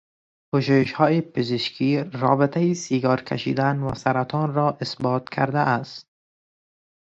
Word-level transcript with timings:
پژوهشهای 0.53 1.21
پزشکی 1.21 2.03
رابطهی 2.13 2.73
سیگار 2.73 3.21
کشیدن 3.21 3.79
و 3.79 3.95
سرطان 3.95 4.53
را 4.53 4.77
اثبات 4.81 5.29
کرده 5.29 5.59
است. 5.59 6.07